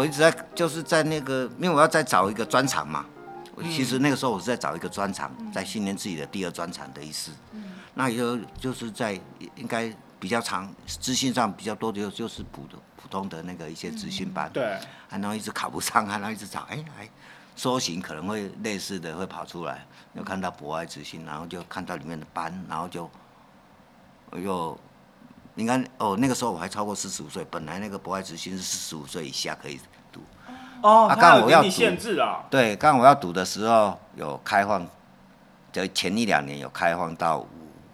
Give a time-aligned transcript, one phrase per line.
[0.00, 3.04] 我一直在就是在那个，因为我要再找一个专场嘛。
[3.54, 7.30] 我其实那个时候我是在找一个专场，在训练自己的第二专场的意思。
[7.92, 9.12] 那也就就是在
[9.56, 14.50] 应该比较长资讯上比较多的就就是普的普通的那个一些资讯班。
[14.54, 17.06] 对，啊然后一直考不上，啊然后一直找，哎，还
[17.54, 23.10] 搜寻可能会类似的会跑出来，又看到博爱之星，然后就看到里面的班，然后就
[24.32, 24.80] 又，
[25.60, 29.78] 你看哦，那个时候我还超过四十五岁，本来那个博爱之星是四十五岁以下可以
[30.10, 30.22] 读，
[30.82, 32.46] 哦，啊刚好我要读限制啊。
[32.50, 34.86] 对，刚我要读的时候有开放，
[35.70, 37.46] 就前一两年有开放到五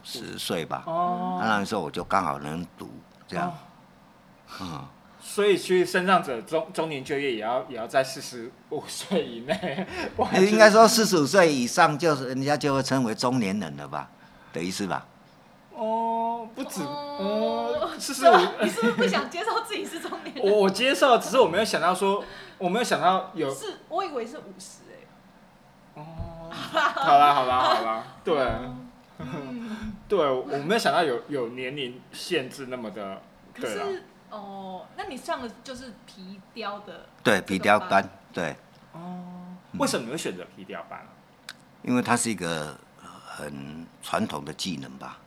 [0.04, 2.88] 十岁吧，哦，啊那时候我就刚好能读
[3.26, 4.84] 这样哦，嗯。
[5.18, 9.84] 所以去身障者中中年就业也要也要在四十五 岁以内。
[10.18, 14.08] 哇应该说四十五岁以上，就是人家就会称为中年人了吧，
[14.52, 15.04] 的意思吧？
[15.76, 18.64] 哦，不止哦， 四十是吧五。
[18.64, 20.44] 你是不是不想接受自己是中年人？
[20.44, 22.24] 我我接受，只是我没有想到说，
[22.56, 26.00] 我没有想到有是，我以为是五十哎。
[26.00, 28.38] 哦， 好啦好啦好啦，对
[29.18, 33.20] 嗯， 对，我没有想到有有年龄限制那么的，
[33.54, 38.56] 可是哦，那你上的就是皮雕的，对，皮雕班，对，
[38.92, 41.08] 哦，为什么你会选择皮雕班啊？
[41.82, 45.18] 因为它是一个呃很传统的技能吧。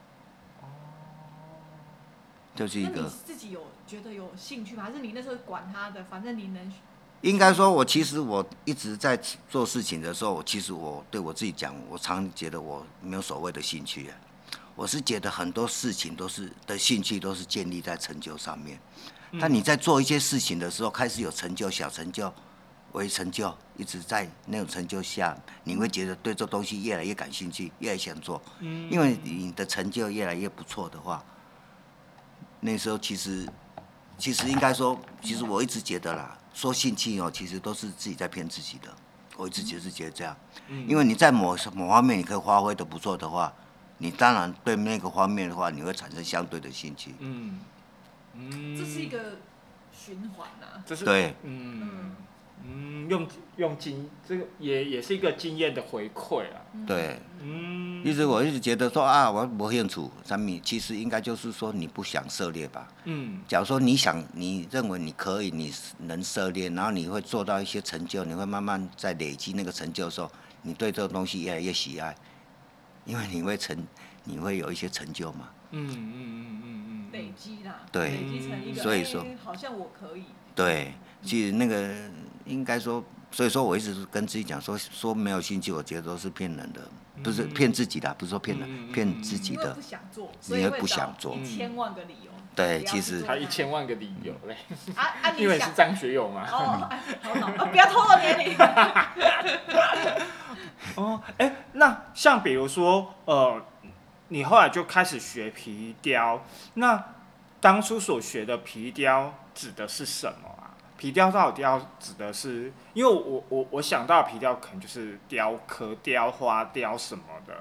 [2.59, 4.83] 就是一那你个，自己有觉得有兴趣吗？
[4.83, 6.69] 还是你那时候管他的，反正你能
[7.21, 9.17] 应该说，我其实我一直在
[9.49, 14.15] 做事情的时候，其实我对我自己讲，我常觉得我没有所谓的兴趣啊。
[14.75, 18.77] 我是觉得很多事情都是的兴趣都是建立在成就上面。
[19.39, 22.29] 但你在做一些事情的时候，开始有成就、小成就、
[22.91, 28.41] 为成就，一直在那种成就下，你会觉得对这东西越来越感兴趣，越来越想做。
[28.59, 31.23] 嗯因为你的成就越来越不错的话，
[32.61, 33.47] 那时候其实，
[34.17, 38.89] 其实应该说，其实我一直觉得啦，说兴趣哦，其实都是自己在骗自己的。
[39.37, 40.35] 我一直就是觉得这样，
[40.85, 43.53] 因为你在某某方面你可以发挥的不错的话，
[43.97, 47.15] 你当然对那个方面的话，你会产生相对的兴趣。
[47.19, 47.59] 嗯
[48.33, 49.37] 嗯，这是一个
[49.93, 50.83] 循环啊。
[50.85, 52.15] 这是对嗯嗯
[52.63, 53.27] 嗯，用
[53.57, 58.03] 用经这个也也是一个经验的回馈啊，对，嗯。
[58.03, 62.87] 一直我一直觉得说啊，我没兴趣，三米其实应该就是说你不想涉猎吧。
[63.03, 63.41] 嗯。
[63.47, 70.31] 假如说你想，你认为你可以，你能涉猎，然后你会做到一些成就，你会慢慢在累积那个成就的时候，
[70.61, 72.15] 你对这个东西越来越喜爱，
[73.05, 73.77] 因为你会成，
[74.23, 75.49] 你会有一些成就嘛。
[75.71, 78.11] 嗯嗯嗯嗯嗯，累积啦，对。
[78.11, 80.23] 累积成一个，所以说哎好像我可以，
[80.59, 80.93] 对，
[81.23, 81.89] 其实那个
[82.43, 86.81] 应该说，所以说我一直跟自己讲说，说没有兴趣，我觉得都是骗人的，
[87.23, 89.81] 不是骗自己的，不是说骗人，嗯骗自己的因为不。
[89.81, 92.31] 想做，所你会不想做一千万个理由。
[92.55, 94.57] 对其实他一千万个理由嘞，
[94.95, 95.31] 啊啊！
[95.37, 96.43] 你因为是张学友嘛。
[96.51, 98.57] 哦，不要透露年龄。
[100.95, 103.65] 哦，哎，那像比如说，呃，
[104.27, 106.43] 你后来就开始学皮雕，
[106.73, 107.01] 那
[107.61, 110.48] 当初所学的皮雕指的是什么啊？
[110.99, 117.53] 皮雕到底要指的是，因为我我我想到皮雕可能就是雕刻、雕花、雕什么的。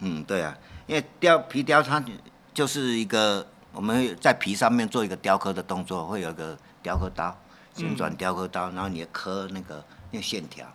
[0.00, 0.58] 嗯，对啊，
[0.88, 2.02] 因为雕皮雕它
[2.52, 7.32] 就是一个我们会在皮上面做一个雕刻的动作，会有一个雕刻刀，
[7.76, 10.66] 旋转雕刻刀，然后你刻那个那个线条，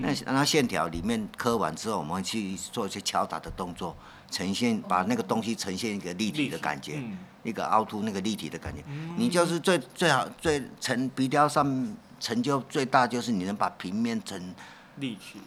[0.00, 3.96] 那然后线条里面刻完之后，我们会去做一些敲打的动作，
[4.34, 8.82] 呈现把那个东西呈现一个立体的感觉，嗯一个凹凸那个立体的感觉。
[9.16, 14.54] 你就是最最好最成鼻雕上成就最大就是你能把平面成
[14.96, 15.40] 立体。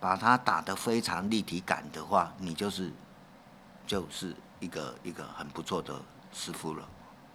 [0.00, 2.90] 把它打得非常立体感的话，你就是
[3.86, 5.94] 就是一个一个很不错的
[6.32, 6.88] 师傅了。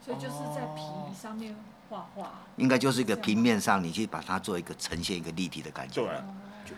[0.03, 0.81] 所以就是在皮
[1.15, 1.55] 上面
[1.87, 2.31] 画画。
[2.57, 6.01] 应该就是一个平面上，你去把它做一个呈现一个立体的感觉。
[6.65, 6.75] 对，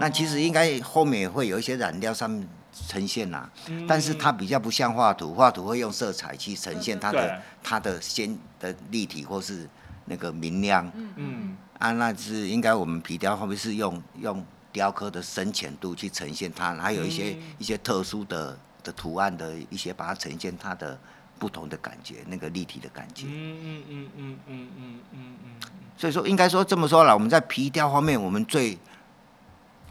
[0.00, 3.50] 那其实应该后面也会有一些染料上面呈现啦、
[3.86, 9.68] 但是它比较不像画图，画图会用色彩去呈现它的它的鲜的立体或是
[10.04, 10.90] 那个明亮。
[11.16, 20.98] 嗯啊，那是应该我们皮雕后面是用用雕刻的深浅度去呈现它，还有一些、一些特殊的的图案的一些把它呈现它的
[21.38, 23.26] 不同的感觉，那个立体的感觉。
[23.28, 25.36] 嗯嗯嗯嗯嗯嗯嗯。
[25.44, 28.76] 嗯，所以说，应该说这么说了，我们在皮雕方面，我们最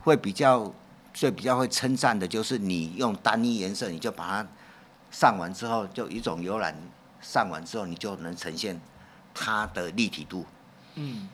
[0.02, 0.74] 会比较
[1.18, 4.48] 最比较会称赞的就是你用单一颜色，你就把它
[5.10, 6.76] 上完之后，就一种油染
[7.22, 8.80] 上完之后，你就能呈现
[9.34, 10.46] 它的立体度。
[10.94, 11.28] 嗯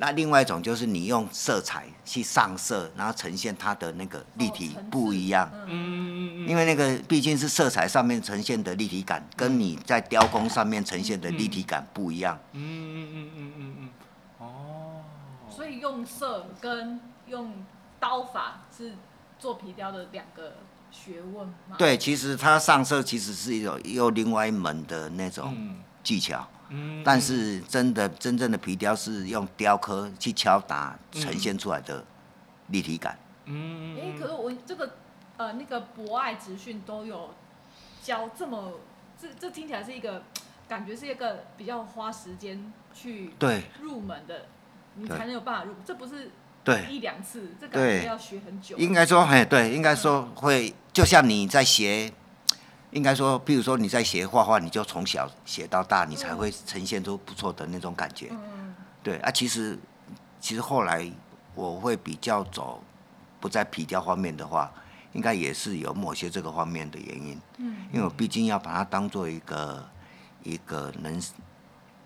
[0.00, 5.48] 那另外一种就是你用色彩去上色，然后呈现它的那个立体不一样。
[5.52, 12.36] 嗯嗯嗯因为那个毕竟是色彩上面呈现的立体感，跟你在雕工上面呈现的立体感不一样。
[12.52, 13.88] 嗯嗯嗯嗯嗯嗯，
[14.38, 15.02] 哦，
[15.48, 17.52] 所以用色跟用
[17.98, 18.94] 刀法是
[19.38, 20.54] 做皮雕的两个
[20.90, 21.76] 学问嘛？
[21.78, 25.76] 对，其实它上色其实是一种又另外一门的那种嗯。
[26.00, 32.02] 技巧，嗯，但是真的真正的皮雕是用雕刻去敲打呈现出来的
[32.68, 33.18] 立体感。
[33.44, 33.98] 嗯。
[34.00, 34.94] 哎、可是我这个
[35.36, 37.34] 呃那个博爱职训都有
[38.00, 38.72] 教这么，
[39.20, 40.22] 这这听起来是一个
[40.66, 43.64] 感觉是一个比较花时间去对。
[43.82, 44.46] 入门的，
[44.94, 46.30] 你才能有办法入，这不是
[46.68, 48.76] 对，一两次，这感对觉要学很久。
[48.76, 52.12] 应该说，哎，对，应该说会，就像你在学，
[52.90, 58.28] 应该说，比如说你在学画画，你就从小学到大，你才会呈现出不错的那种感觉。
[58.32, 59.78] 嗯，对啊，其实
[60.40, 61.10] 其实后来
[61.54, 62.84] 我会比较走
[63.40, 64.70] 不在皮雕方面的话，
[65.14, 67.40] 应该也是有某些这个方面的原因。
[67.56, 69.88] 嗯，因为我毕竟要把它当做一个
[70.42, 71.18] 一个人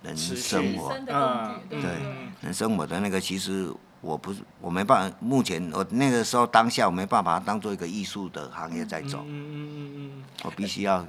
[0.05, 2.17] 人生活生的工具，对不对对？
[2.43, 10.25] 人生活的那个，其实我不是我没办法，目前我那个时候当下我没办法把它当做一个艺术的行业在走，嗯嗯嗯嗯。
[10.43, 11.07] 我必须要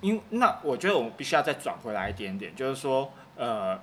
[0.00, 3.76] 因那我觉得我们必须要再转回来一点点，就是说，呃，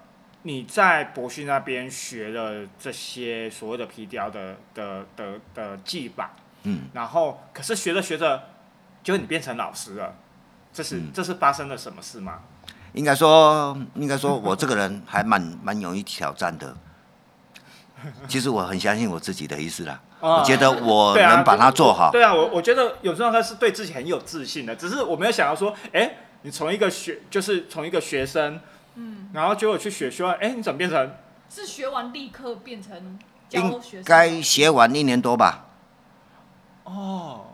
[0.43, 6.31] 你在博讯那边学了这些所谓的皮雕的的的的技法，
[6.63, 8.41] 嗯，然后可是学着学着，
[9.03, 10.15] 就你变成老师了，
[10.71, 12.39] 这是、嗯这是发生了什么事吗？
[12.93, 16.73] 应该说应该说我这个人还蛮蛮勇于挑战的。
[18.27, 20.37] 其实我很相信我自己的意思啦，啊。
[20.39, 22.11] 我觉得我能把它做好。
[22.11, 28.59] 对啊，我我觉得有时候他是对自己很有自信的，只是我没有想到说，哎，你从一个学就是从一个学生，
[28.95, 31.11] 嗯，然后结果去学学完，哎，你怎么变成？
[31.53, 33.19] 是学完立刻变成
[33.49, 35.65] 应教学生该学完一年多吧。
[36.85, 37.47] 哦，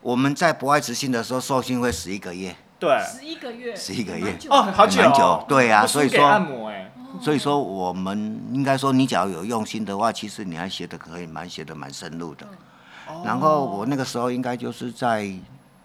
[0.00, 4.36] 我们在博爱执行的时候，受训会十一个月，对，十一个月，十一个月。
[4.48, 5.44] 哦，好久、哦，蛮久。
[5.48, 6.83] 对啊所以说按摩哎、
[7.20, 12.46] 所以说我们应该说，你只要有用心的话，其实你还学的可以蛮学的蛮深入的。
[13.22, 15.30] 然后我那个时候应该就是在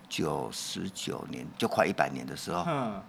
[0.07, 3.01] 九十九年，就快一百年的时候，嗯，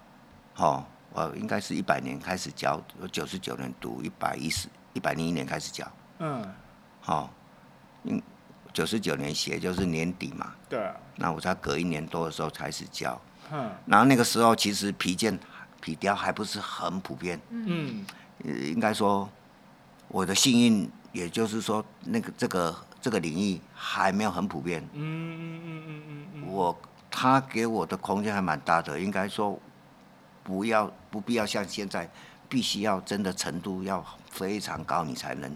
[0.56, 5.87] 哦，我应该是一百年开始教，我九十九年读一百一十一百零一年开始教，
[6.19, 6.44] 嗯，
[7.06, 7.31] 哦，
[8.02, 8.20] 嗯，
[8.72, 13.20] 九十九年写就是年底嘛，对，那我才隔一年多的时候开始教，
[13.52, 13.70] 嗯。
[13.87, 15.38] 然后那个时候其实皮件
[15.81, 18.05] 皮雕还不是很普遍，嗯。
[18.44, 19.29] 呃，应该说
[20.09, 26.81] 我的幸运，也就是说那个这个这个领域还没有很普遍，嗯嗯嗯嗯嗯嗯，我
[27.11, 29.61] 他给我的空间还蛮大的，应该说
[30.43, 32.09] 不要不必要像现在，
[32.49, 35.53] 必须要真的程度要非常高，你才能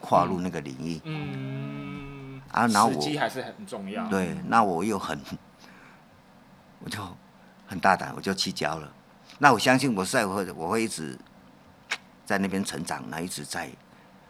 [0.00, 0.98] 跨入那个领域。
[1.04, 5.20] 嗯，啊然后我时机还是很重要，对，那我又很，
[6.82, 6.98] 我就
[7.66, 8.90] 很大胆，我就去教了。
[9.38, 11.18] 那我相信我在会我会一直
[12.24, 13.68] 在那边成长，那一直在，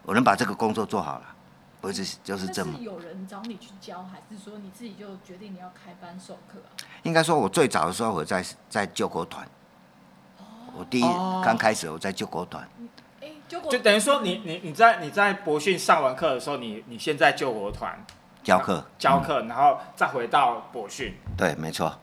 [0.03, 1.27] 我能把这个工作做好了，
[1.81, 2.85] 我一直就是这么是。
[2.85, 6.75] 有人找你去教，还是说你自己就决定你要开班授课啊？
[7.05, 9.47] 应该说，我最早的时候我在在救国团，
[10.77, 12.69] 我第一哦刚开始我在救国团，
[13.49, 18.05] 就等于说你你你在你在博训上完课的时候，你你现在救国团
[18.43, 21.97] 教课教课，然后再回到博训，对，没错，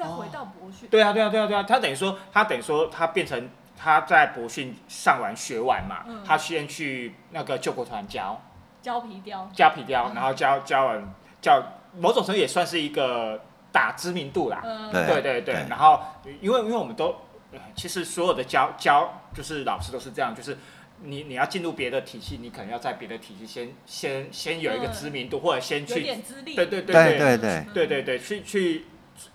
[0.00, 6.22] 再回到博训，对啊对啊对啊对啊，他等于说他等于说他变成他在博训上完学完嘛，嗯。
[6.24, 8.40] 他先去那个救国团教
[8.80, 10.14] 教皮雕，教皮雕，嗯。
[10.14, 11.62] 然后教教完教
[11.98, 16.00] 某种程度也算是一个打知名度啦，嗯，对对对对对，然后
[16.40, 17.14] 因为因为我们都，
[17.52, 20.56] 呃其实所有的教教就是老师都是这样，就是
[21.02, 24.92] 你你要进入别的体系，你可能要在别的体系先先先有一个嗯。
[24.92, 27.16] 知名度，或者先有去，点资历，对对对对对。
[27.16, 27.66] 对对。
[27.72, 28.86] 对对对，去去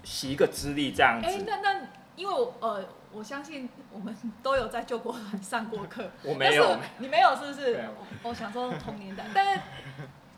[0.03, 1.43] 洗一个资历这样子哎，子。
[1.47, 1.79] 那那
[2.15, 7.87] 因为我呃，我相信我们都有在救国团上过课， 我没有，你没有是不是？
[8.23, 9.61] 我我想说同年代，但是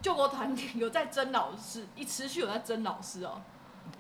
[0.02, 3.42] 救国团有在争老师，一持续有在争老师哦。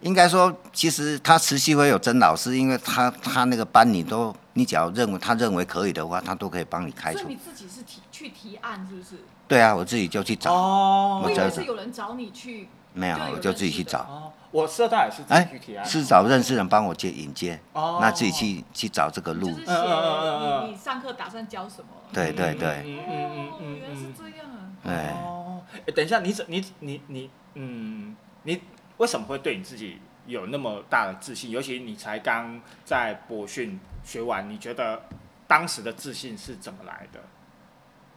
[0.01, 7.39] 应该说，其实他持续会有真老师，因为他他那个班你都，你只要认为他认为可以的话，他都可以帮你开除所以你。
[7.39, 9.15] 自己是提去提案是不是？
[9.47, 10.53] 对啊，我自己就去找。
[10.53, 13.99] 哦我以为是有人找你去没有我就自己去找。
[13.99, 19.65] 哦，我社大也是自哎己去提案，是找认识人帮我接引荐，哦那自己去去找这个路就是。
[19.65, 21.87] 写嗯嗯嗯嗯嗯你你上课打算教什么？
[22.11, 24.71] 对对对，嗯嗯嗯哦，嗯原来是嗯这样啊。
[24.83, 28.61] 对，哦，哎，等一下，你怎你你你嗯，你
[28.97, 31.51] 为什么会对你自己有那么大的自信？
[31.51, 35.01] 尤其你才刚在博训学完，你觉得
[35.47, 37.19] 当时的自信是怎么来的？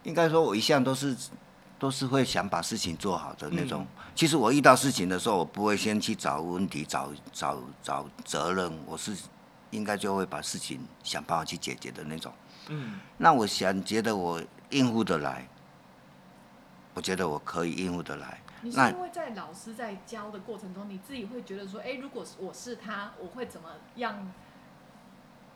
[0.04, 1.14] 应该说我一向都是
[1.78, 3.86] 都是会想把事情做好的那嗯种。
[4.14, 9.16] 其实我遇到事情的时候，我不会先去找问题、找找找责任，我是
[9.70, 12.32] 应该就会把事情想办法去解决的那种。
[12.68, 14.40] 嗯那我想觉得我
[14.70, 15.48] 应付得来，
[16.94, 18.40] 我觉得我可以应付得来。
[18.62, 24.30] 你是那因为在老师在教的过程中，你自己会觉得说，哎，如果是我是他，我会怎么样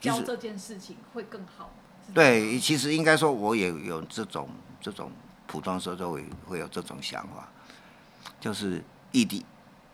[0.00, 1.70] 教这件事情会更好？
[2.14, 4.48] 对，其实应该说我也有这种
[4.80, 5.10] 这种
[5.46, 7.48] 普通时候都会会有这种想法，
[8.44, 9.42] 就是异地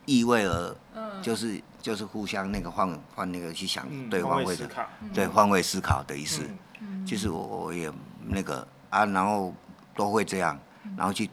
[0.06, 6.42] 意味而嗯，就是就是互相那个换换那个去想嗯，对方会的，换位思考，对换位思考的意思。
[6.42, 7.88] 嗯嗯其实我我也
[8.26, 9.54] 那个啊，然后
[9.94, 10.58] 都会这样，
[10.96, 11.30] 然后去，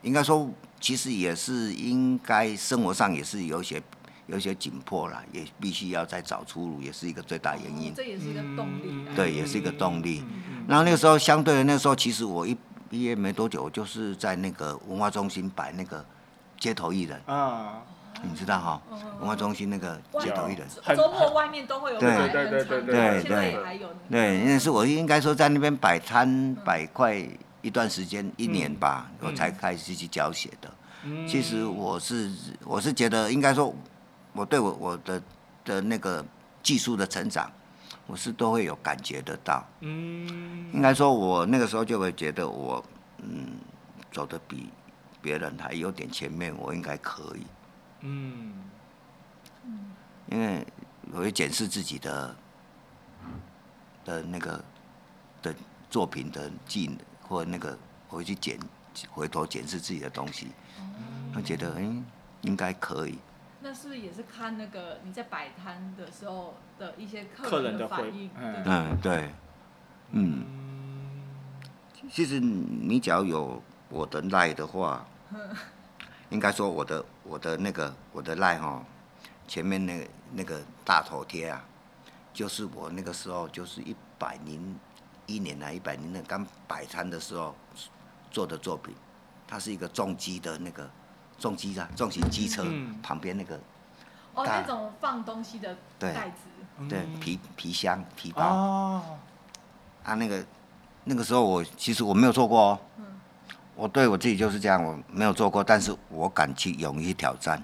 [0.00, 3.82] 应该说其实也是应该生活上也是有些
[4.26, 7.94] 有些紧迫啦，也必须要再找出路，也是一个最大原因哦。
[7.94, 9.12] 这也是一个动力啊。
[9.14, 10.24] 对，也是一个动力。
[10.26, 12.56] 嗯然后那个时候相对的那时候，其实我一
[12.90, 16.04] 毕业没多久，我就是在那个文化中心摆那个
[16.58, 17.80] 街头艺人，啊，
[18.20, 18.82] 你知道哈？
[19.20, 20.66] 文化中心那个街头艺人。
[20.82, 23.94] 很周末外面都会有对摆对对很长的，对现在对也还有呢。
[24.10, 27.16] 对，那是我应该说在那边摆摊摆快
[27.62, 30.68] 一段时间，一年吧，嗯我才开始去教写的。
[31.04, 32.28] 嗯其实我是
[32.64, 33.72] 我是觉得应该说，
[34.32, 35.22] 我对我我的
[35.64, 36.24] 的那个
[36.60, 37.48] 技术的成长，
[38.10, 39.64] 我是都会有感觉得到。
[39.80, 42.84] 嗯应该说，我那个时候就会觉得我
[43.18, 43.52] 嗯
[44.10, 44.68] 走的比
[45.22, 47.46] 别人还有点前面，我应该可以，
[48.00, 48.52] 嗯
[50.28, 50.66] 因为
[51.12, 52.36] 我会检视自己的
[54.04, 54.64] 的那个
[55.40, 55.54] 的
[55.88, 56.98] 作品的技能，
[57.28, 58.58] 或那个我会去检
[59.10, 60.48] 回头检视自己的东西，
[61.32, 62.04] 会觉得嗯
[62.42, 63.16] 应该可以。
[63.62, 68.30] 那是不是也是看那个你在摆摊的时候的一些客客人的反应？
[68.38, 69.30] 嗯对对嗯，对，
[70.12, 70.44] 嗯，
[72.10, 75.06] 其实你只要有我的赖的话，
[76.30, 78.82] 应该说我的我的那个我的赖哈，
[79.46, 81.62] 前面那个那个大头贴啊，
[82.32, 84.78] 就是我那个时候就是一百零
[85.26, 87.54] 一年来一百零那刚摆摊的时候
[88.30, 88.94] 做的作品，
[89.46, 90.88] 它是一个重机的那个
[91.40, 92.96] 重机啊重型机车、嗯。
[93.02, 93.58] 旁边那个
[94.34, 98.44] 哦，那种放东西的对袋子，对皮皮箱皮包。
[98.44, 99.18] 哦，
[100.04, 100.44] 啊，那个
[101.02, 102.78] 那个时候我其实我没有做过哦，
[103.74, 107.60] 我对我自己就是这样，我没有做过，但是我敢去勇于挑战，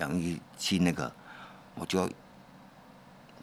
[0.00, 1.12] 勇于去那个，
[1.76, 2.10] 我就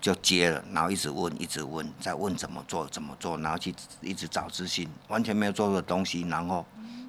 [0.01, 6.65] 就接了，然后一直问，一直问，再问怎么做，怎么做，然后去一直找资讯，完全没有做过的东西，然后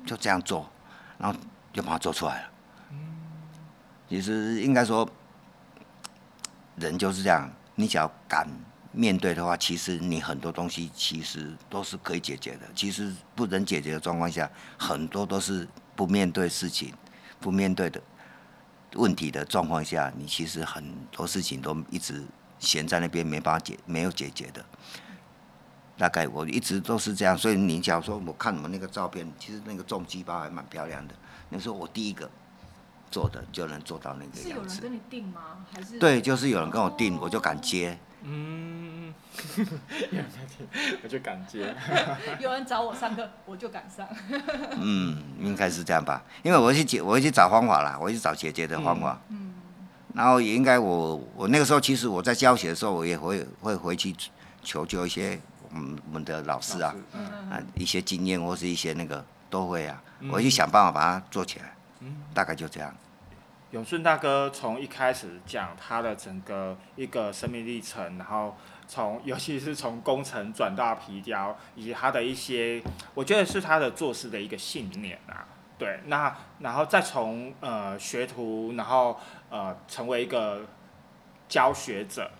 [0.07, 0.67] 就这样做，
[1.19, 1.39] 然后
[1.73, 2.49] 就把它做出来了。
[4.09, 5.09] 其实应该说，
[6.77, 8.49] 人就是这样，你只要敢
[8.93, 12.67] 面对的话，其实你很多东西其实都是可以解决的。
[12.75, 16.95] 其实不能解决的状况下，很多都是不面对事情、
[17.41, 18.01] 不面对的
[18.95, 22.25] 问题的状况下，你其实很多事情都一直
[22.59, 24.65] 闲在那边，没办法解，没有解决的。
[25.99, 31.15] 大概我一直都是这样，所以你假如说我看你们那个照片，其实那个重机包还蛮漂亮的。
[31.49, 32.31] 那时候我第一个
[33.17, 34.83] 做的就能做到那个是有样子。
[34.83, 35.65] 人跟你定吗？
[35.73, 37.99] 还是对，就是有人跟我定，我就敢接。
[38.23, 39.15] 嗯，
[39.57, 40.67] 有人在听，
[41.03, 41.75] 我就敢接。
[42.39, 44.07] 有人找我上课，我就敢上。
[44.79, 49.19] 嗯，应该是这样吧，因为我去解，我会去找方法啦，我去找解决的方法。
[49.31, 49.55] 嗯，
[50.13, 54.15] 然后也应该我我那个时候其实我在教学的时候，我也会会回去
[54.63, 61.73] 求救一些我们我们的老师啊，嗯啊一些经验或是一些那个都会啊，嗯我会去想办法把它做起来。
[62.01, 62.95] 嗯大概就这样。
[63.73, 68.57] 永顺大哥从一开始讲他的整个一个生命历程，然后
[68.87, 72.81] 从尤其是从工程转到皮雕，以及他的一些，
[73.13, 75.45] 我觉得是他的做事的一个信念啊。
[75.79, 79.19] 对，那然后再从呃学徒，然后
[79.51, 80.65] 呃成为一个
[81.49, 82.31] 教学者，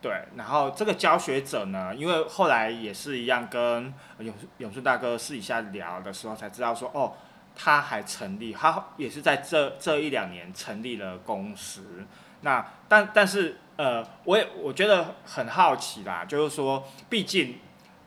[0.00, 7.14] 对，然后这个教学者呢，因为后来也是一样跟永永顺大哥私底下聊的时候才知道说，哦，
[7.56, 12.06] 他还成立，他也是在这这一两年成立了公司。
[12.42, 17.58] 那但但是呃，我也我觉得很好奇啦，就是说，毕竟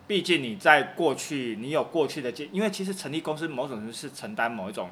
[0.07, 4.89] 毕竟你在过去你有过去的经，因为其实成立公司某种程度是承担某一种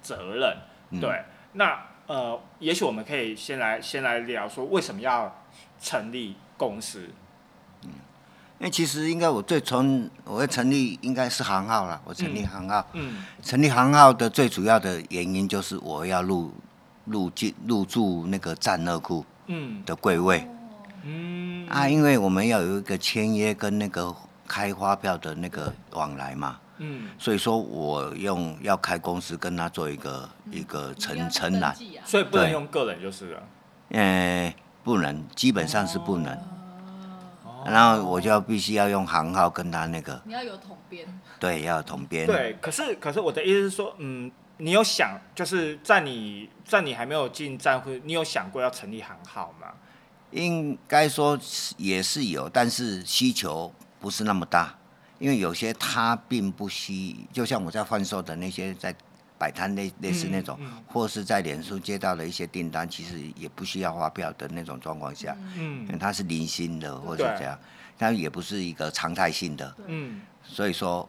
[0.00, 0.56] 责任，
[0.90, 1.22] 嗯对。
[1.54, 5.44] 那呃，也许我们可以先来先来聊说为什么要
[5.80, 7.10] 成立公司。
[8.62, 13.16] 因为其实应该我最从我会成立应该是行号了，我成立行号，嗯。
[13.42, 16.52] 成立行号的最主要的原因就是我要入
[17.06, 20.48] 入进入驻那个战乐库嗯的柜位
[21.02, 24.14] 嗯啊，因为我们要有一个签约跟那个
[24.46, 27.08] 开发票的那个往来嘛，嗯。
[27.18, 33.42] 所以说我用要开公司跟他做一个一个承承揽，记啊，所以不能用个人就是了。
[33.88, 34.54] 呃，
[34.84, 36.38] 不能，基本上是不能。
[37.64, 41.06] 哦然后我就要必须要用行号跟他那个，你要有统编，
[41.38, 42.26] 对，要有统编。
[42.26, 49.68] 对，可是可是我的意思是说，嗯，你有想就是在你在你还没有进站会，你有想过要成立行号吗？
[50.32, 54.74] 应该说是也是有，但是需求不是那么大，
[55.18, 58.94] 因为有些他并不需，就像我在贩售的那些在
[59.42, 60.68] 摆摊类类似那种，嗯。
[60.68, 65.84] 嗯或是在脸书接到了一些订单，其实也不需要发票的那种状况下，嗯。
[65.86, 67.38] 因为它是零星的或者对。
[67.38, 67.58] 这样，
[67.98, 70.20] 但也不是一个常态性的，嗯。
[70.44, 71.08] 所以说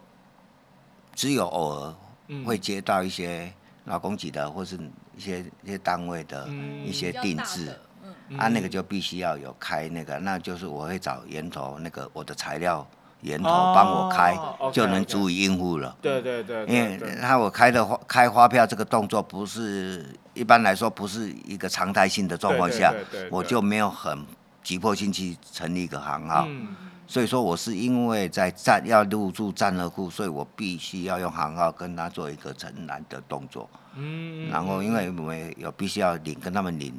[1.14, 1.94] 只有偶尔
[2.26, 2.44] 嗯。
[2.44, 3.52] 会接到一些
[3.84, 4.76] 老公级的或是
[5.16, 6.84] 一些一些单位的嗯。
[6.84, 7.70] 一些定制。
[8.02, 8.38] 嗯，嗯。
[8.38, 12.84] 啊，那个就必须要有开那个，那就是我会找源头那个我的材料
[13.24, 14.38] 源头哦帮我开
[14.72, 15.96] 就能足以应付了。
[16.00, 22.94] 对对对因为他我开的花开发票这个动作不是一般来说不是一个常态性的状况下
[23.30, 24.24] 我就没有很
[24.62, 26.44] 急迫性去成立一个行号。
[26.48, 26.76] 嗯
[27.06, 33.68] 所以说我是因为在战要入驻战乐库，所以我必须要用行号跟他做一个承揽的动作。
[33.94, 36.98] 嗯，然后因为我们有必须要领跟他们领，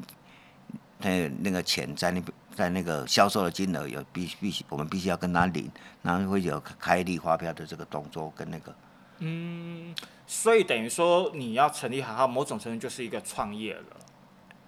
[1.00, 5.70] 那那个钱在那边在那个销售的金额有必必须我们必须要跟他领，
[6.02, 8.74] 然后会有开立发票的这个动作跟那个，
[9.20, 9.94] 嗯，
[10.26, 13.84] 所以等于说你要成立行号，某种程度就是一个创业了。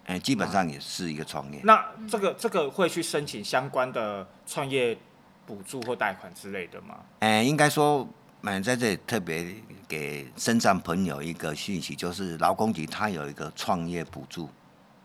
[0.08, 1.60] 哎，基本上也是一个创业。
[1.64, 4.98] 那这个这个会去申请相关的创业
[5.46, 6.98] 补助或贷款之类的吗？
[7.20, 8.08] 哎，应该说，
[8.44, 9.54] 嗯，在这里特别
[9.86, 14.50] 给深圳朋友一个讯息，就是劳工局它有一个创业补助，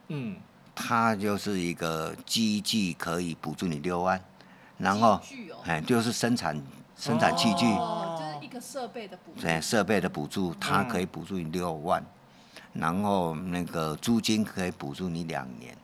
[0.06, 0.36] 嗯，
[0.82, 4.20] 它就是一个机具可以补助你六万，
[4.78, 5.20] 然后
[5.64, 6.60] 哎就是生产
[6.96, 7.66] 生产器具。
[7.66, 12.04] 哦，就是一个设备的补助，对设备的补助，它嗯可以补助你六万，
[12.72, 15.76] 然后那个租金可以补助你两年，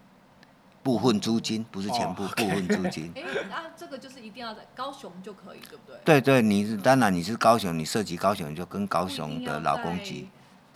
[0.83, 3.13] 部分租金不是全部，哦部分租金。
[3.15, 6.01] 哎，那这个就是一定要在高雄就可以，对不对？
[6.05, 10.29] 对对，你是当然你是高雄，你涉及高雄，你就跟高雄的劳工在局。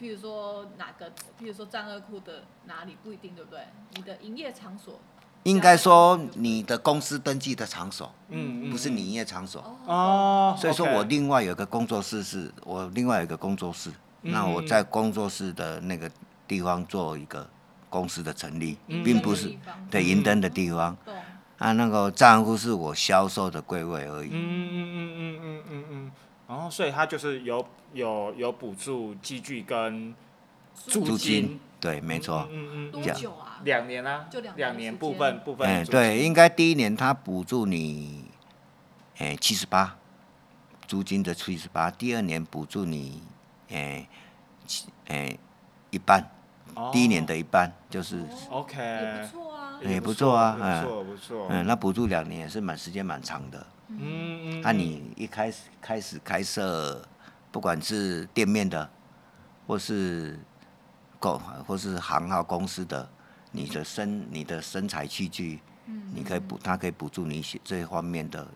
[0.02, 1.08] 譬如说哪个，
[1.40, 3.60] 譬如说战恶库的哪里不一定，对不对？
[3.94, 4.98] 你的营业场所
[5.44, 9.60] 应该说你的公司登记的场所，嗯嗯不是你营业场所。
[9.86, 16.10] 哦，哦，所以说我另外有个工作室是，我另外有一个工作室，那我嗯在工作室的那个
[16.48, 17.48] 地方做一个
[17.88, 19.56] 公司的成立，营并不是
[19.88, 20.96] 对银灯的地方。
[21.04, 21.14] 懂
[21.58, 24.30] 啊，那个账户是我销售的柜位而已。
[24.32, 26.10] 嗯嗯嗯嗯嗯嗯嗯，
[26.52, 30.14] 然后所以它就是有有有补助机具跟
[30.74, 32.46] 租租金金，对，没错。
[32.50, 33.58] 嗯嗯嗯多这样久啊？
[33.64, 38.26] 两年啊，就两年两年部分部分哎，对，应该第一年他补助你，
[39.16, 39.96] 哎，七十八，
[40.86, 41.90] 租金的七十八。
[41.90, 43.22] 第二年补助你，
[43.70, 44.06] 哎，
[44.66, 45.34] 七哎，
[45.88, 46.30] 一半，
[46.92, 48.18] 第一年的一半，就是，
[48.50, 49.51] 哦 OK 也不错啊。
[49.84, 53.66] 也不错啊也不错不错，嗯，那补助两年也是蛮时间蛮长的。
[53.88, 57.06] 嗯嗯，那、你一开始开始开设，
[57.50, 58.88] 不管是店面的，
[59.66, 60.38] 或是
[61.18, 63.08] 公或是行号公司的，
[63.50, 65.60] 你的身你的身材器具，
[66.14, 68.46] 你可以补，他可以补助你一些这方面的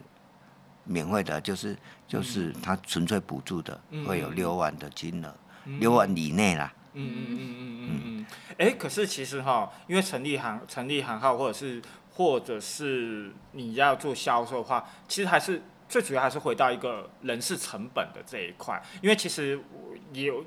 [0.85, 1.77] 免费的，就是
[2.09, 5.35] 就是他纯粹补助的，嗯会有嗯六万的金额，
[5.81, 6.73] 六万以内啦。
[6.97, 8.27] 嗯嗯嗯嗯嗯嗯，
[8.59, 11.81] 哎、可是其实哈，因为成立行成立行号，或者是
[12.15, 20.45] 或者是你要做销售的话，其实还是最主要还是回到一个人事成本的这一块，因为其实我有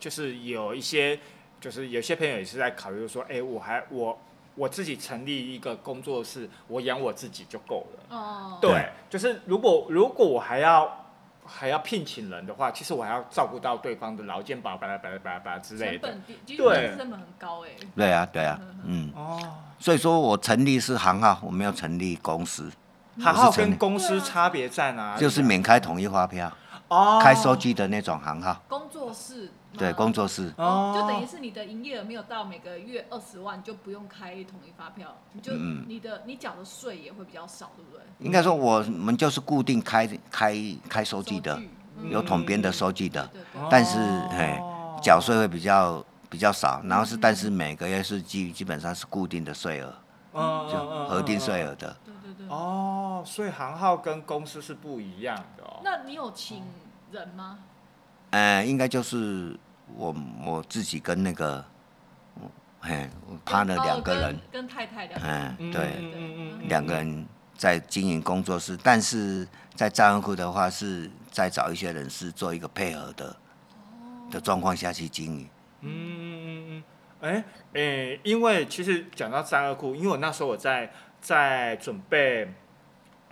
[0.00, 1.20] 就是有一些
[1.60, 4.18] 就是有些朋友也是在考虑说，哎、我还我
[4.54, 8.16] 我自己成立一个工作室，我养我自己就够了。
[8.16, 11.01] 哦，对，就是如果如果我还要
[11.44, 16.08] 还要聘请人的话，其实我还要照顾到对方的劳健保，巴拉巴拉巴拉巴拉之类的。
[16.08, 17.70] 成本低，对成本很高哎。
[17.96, 19.40] 对啊，对啊，嗯，哦，
[19.78, 22.70] 所以说我成立是行号，我没有成立公司，
[23.18, 25.16] 行号跟公司差别在哪？
[25.16, 26.50] 就是免开统一发票，
[26.88, 30.52] 哦，开收据的那种行号，工作室嘛对，工作室。
[30.56, 38.00] 哦，就等于是你的营业额没有到每个月二十万，就不用开统一发票，你就嗯你的你缴的税也会比较少，对不对？
[38.18, 40.54] 应该说我们就是固定开开
[40.88, 43.28] 开收据的，据有统编的收据的，
[43.70, 43.98] 但是
[44.30, 44.60] 嘿
[45.02, 49.94] 缴税会比较比较少，然后是但是每个月是基基本上是固定的税额，
[50.34, 51.96] 嗯就核定税额的。
[52.04, 52.46] 对对对。
[52.48, 55.80] 哦，所以行号跟公司是不一样的哦。
[55.82, 56.62] 那你有请
[57.10, 57.58] 人吗？
[58.32, 59.54] 呃，应该就是
[59.94, 60.14] 我
[60.44, 61.62] 我自己跟那个，
[62.80, 65.56] 嘿，我怕了两个人哦，跟跟太太两个人。
[65.58, 73.36] 嗯，对，嗯嗯嗯两个人在经营工作室，但是在账户的话是再找一些人是做一个配合的
[74.30, 75.48] 的状况下去经营。
[75.82, 76.84] 嗯嗯嗯嗯，
[77.20, 80.90] 哎哎，因为其实讲到战二库，因为我那时候我在
[81.20, 82.50] 在准备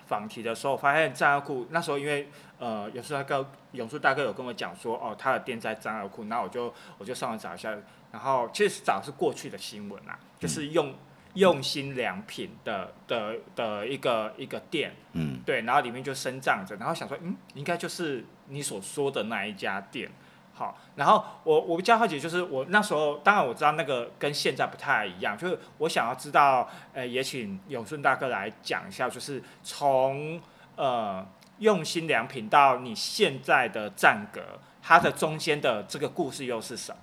[0.06, 2.28] 访题的时候，发现战二库那时候因为
[2.60, 7.74] 呃，有时候大哥永树大哥有跟我讲说，哦，他的店在张二库，那我就我就上网找一下，
[8.12, 10.94] 然后其实找的是过去的新闻啊，就是用
[11.34, 20.10] 用心良品的的的一个一个店，嗯，对，然后里面就生长着，然后想说，嗯，应该就是你所说的那一家店。
[20.52, 30.38] 好，然后我我比较好奇，就是我那时候，当然我知道那个跟现在不太一样，就是我想要知道，呃，也请永顺大哥来讲一下，就是从
[30.76, 31.26] 呃
[31.60, 34.40] 用心良品到你现在的站格，
[34.82, 36.98] 它的中间的这个故事又是什么？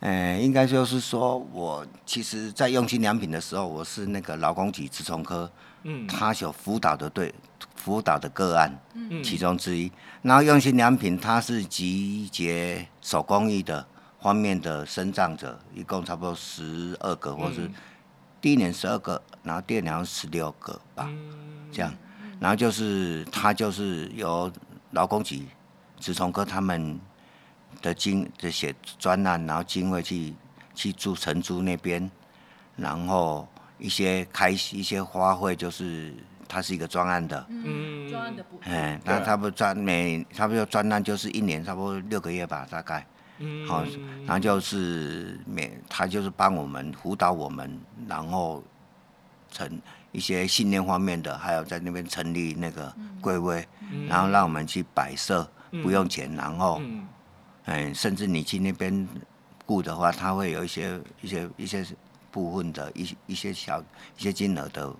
[0.00, 5.48] 呃，应该就是说我其实，在用心良品的时候，我是那个劳工局职从科，
[5.84, 7.32] 嗯他所辅导的对
[7.76, 9.92] 辅导的个案嗯其中之一。
[10.22, 13.86] 然后用心良品它是集结手工艺的
[14.20, 17.74] 方面的生长者，一共差不多十二个，或是嗯
[18.40, 21.94] 第一年十二个，然后第二年十六个吧，嗯这样。
[22.42, 24.50] 然后就是他就是由
[24.90, 25.46] 劳工局
[26.00, 26.98] 职从科他们
[27.80, 30.34] 的经的写专案，然后经费去
[30.74, 32.10] 去租承租那边，
[32.74, 33.46] 然后
[33.78, 36.12] 一些开一些花卉，就是
[36.48, 38.72] 它是一个专案的，嗯专案的部分。
[38.74, 43.06] 哎，那对差不多专每差不多专案就是一年差不多六个月吧，大概，
[43.38, 43.64] 嗯。
[43.68, 43.84] 好、
[44.26, 48.64] 然后就是每他就是帮我们辅导我们，然后
[49.52, 49.80] 成
[50.12, 53.66] 一些信念方面的，还有在那边成立那个柜位，
[54.08, 55.46] 然后让我们去摆设，
[55.82, 56.78] 不用钱，然后。
[56.80, 57.08] 嗯。
[57.66, 59.08] 嗯，甚至你去那边
[59.66, 61.86] 雇的话，他会有一些一些一些
[62.32, 63.80] 部分的一一些小
[64.18, 64.92] 一些金额的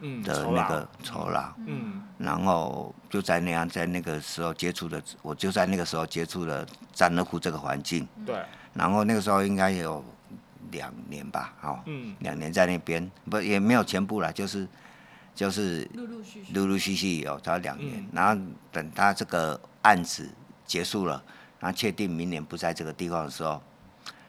[0.00, 2.02] 嗯的那个酬劳，嗯。
[2.16, 8.42] 然后就在那样在那个时候接触的，我就在那个时候接触了战乐库这个环境，对。
[8.72, 10.02] 然后那个时候应该有
[10.70, 14.66] 两年吧，哦，嗯两年在那边，不也没有全部了，就是
[15.34, 16.52] 就是陆陆续续。
[16.52, 20.28] 陆陆续续有他两年，嗯然后等他这个案子
[20.64, 21.22] 结束了，
[21.60, 23.62] 然后确定明年不在这个地方的时候，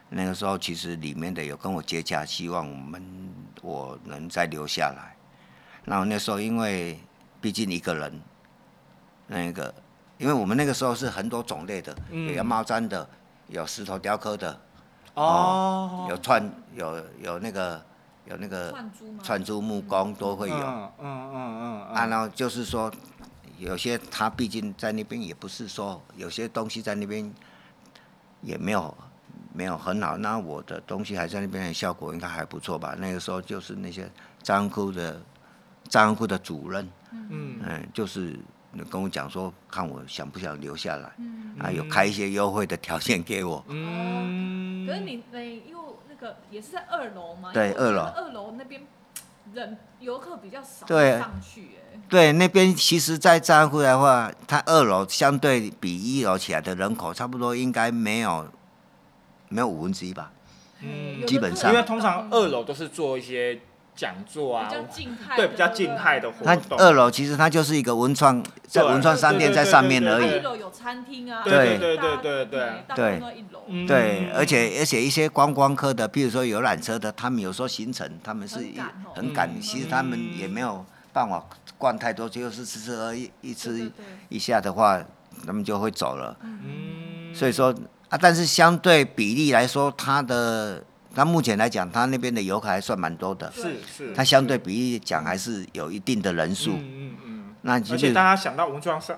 [0.10, 3.04] 那个时候其实里面的有跟我接洽，希望我们
[3.62, 5.16] 我能再留下来。
[5.86, 7.00] 然后那时候因为
[7.40, 8.22] 毕竟一个人，
[9.28, 9.74] 那个
[10.18, 13.10] 因为我们那个时候是很多种类的，嗯有羊毛毡的，
[13.48, 14.60] 有石头雕刻的，
[15.18, 17.82] 哦有串有有那个
[18.26, 19.18] 有那个串珠？
[19.24, 20.56] 串珠木工都会有。
[20.56, 22.92] 嗯嗯嗯嗯啊，然后就是说，
[23.58, 27.34] 有些他毕竟在那边也不是说有些东西在那边
[28.42, 28.96] 也没有
[29.54, 32.96] 没有很好，那我的东西还在那边的效果应该还不错吧？
[33.00, 34.10] 那个时候就是那些
[34.44, 35.20] 仓库的
[35.90, 38.38] 仓库的主任，嗯嗯，就是
[38.92, 41.56] 跟我讲说，看我想不想留下来，嗯。
[41.60, 44.57] 啊，有开一些优惠的条件给我，嗯，
[44.88, 47.52] 可是你你因为那个也是在二楼嘛？
[47.54, 48.82] 对二楼二楼那边
[49.54, 52.00] 人游客比较少，对上去哎。
[52.10, 58.48] 对，那边其实，在仓库的话，它二楼相对比一楼起来的人口，差不多应该没有
[59.50, 60.32] 没有五分之一吧。
[60.80, 63.60] 嗯基本上因为通常二楼都是做一些
[63.98, 66.78] 讲座啊比，较静态，对比较静态的活它动。
[66.78, 70.40] 二楼其实它就是一个文创，在文创商店在上面而已对对对。
[70.40, 81.44] 一楼有餐厅啊，对对对对对对大部分都在一楼，嗯对，而且而且一些观光客的，譬如说游览车的，他们有时候行程他们是很赶哦很赶，嗯其实他们也没有办法
[81.80, 85.04] 逛太多，就是吃吃喝一一对吃对对一下的话，
[85.46, 86.38] 他们就会走了。
[86.44, 87.74] 嗯，所以说
[88.10, 90.84] 啊，但是相对比例来说，它的
[91.18, 96.74] 它目前来讲，他那边的游客还算蛮多的，是是，他相对比例讲还是有一定的人数。
[96.74, 99.18] 嗯嗯嗯，那就是而且大家想到文创商，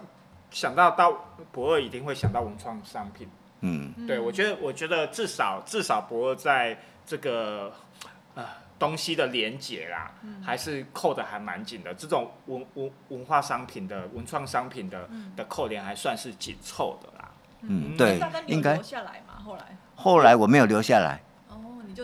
[0.50, 1.12] 想到到
[1.52, 3.28] 博二一定会想到文创商品。
[3.60, 7.74] 嗯，对，我觉得，我觉得至少至少博二在这个
[8.34, 8.46] 呃
[8.80, 11.94] 东西的连结啦，嗯还是扣的还蛮紧的。
[11.94, 17.30] 这种文文文化商品的文创商品的、嗯的扣连还算是紧凑的啦。
[17.64, 19.44] 嗯，对应该留下来嘛？
[19.44, 21.22] 后来后来我没有留下来。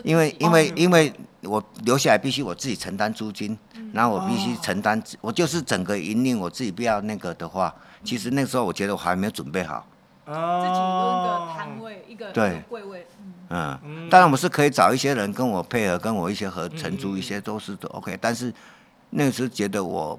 [0.02, 3.90] 因为因为哦因为我留下来必须我自己承担租金，嗯。
[3.92, 4.58] 然后我必须哦。
[4.62, 9.86] 承担，我就是整个营运我自己不要那个的话，其实那时候我觉得我还没有准备好，
[10.26, 10.60] 哦。
[10.62, 12.62] 自己用一个摊位，一个对。
[12.68, 13.06] 柜位，
[13.48, 18.52] 嗯，当然我们是可以找一些人跟我配合，跟我一些合承租一些都是都 OK，但是
[19.10, 20.18] 那时候觉得我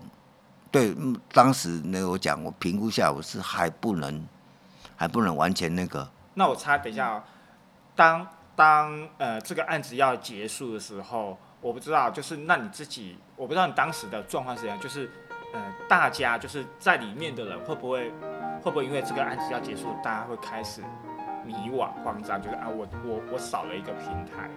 [0.72, 4.26] 对嗯当时那个我讲，我评估下我是还不能
[4.96, 7.24] 还不能完全那个，那我插等一下哦，
[7.96, 8.26] 当
[8.58, 15.08] 当呃这个案子要结束的时候，我不知道，就是那你自己，我不知道你当时的状况是怎样，就是
[15.54, 18.10] 呃大家就是在里面的人会不会
[18.64, 20.82] 会不会因为这个案子要结束，大家会开始
[21.46, 24.50] 迷惘慌张，就是啊我我我少了一个平台，